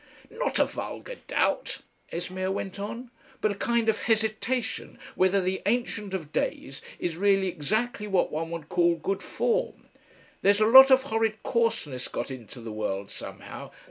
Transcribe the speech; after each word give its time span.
"Not 0.31 0.57
a 0.57 0.65
vulgar 0.65 1.17
doubt," 1.27 1.77
Esmeer 2.11 2.49
went 2.49 2.79
on, 2.79 3.11
"but 3.39 3.51
a 3.51 3.67
kind 3.69 3.87
of 3.87 3.99
hesitation 3.99 4.97
whether 5.13 5.39
the 5.39 5.61
Ancient 5.67 6.15
of 6.15 6.33
Days 6.33 6.81
is 6.97 7.17
really 7.17 7.47
exactly 7.47 8.07
what 8.07 8.31
one 8.31 8.49
would 8.49 8.67
call 8.67 8.95
good 8.95 9.21
form.... 9.21 9.89
There's 10.41 10.59
a 10.59 10.65
lot 10.65 10.89
of 10.89 11.03
horrid 11.03 11.43
coarseness 11.43 12.07
got 12.07 12.31
into 12.31 12.61
the 12.61 12.71
world 12.71 13.11
somehow. 13.11 13.69